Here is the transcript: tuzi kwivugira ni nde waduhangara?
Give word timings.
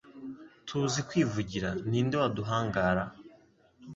tuzi 0.67 0.99
kwivugira 1.07 1.69
ni 1.89 1.99
nde 2.05 2.15
waduhangara? 2.21 3.03